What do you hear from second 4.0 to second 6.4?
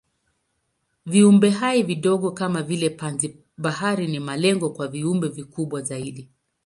ni malengo kwa viumbe vikubwa zaidi.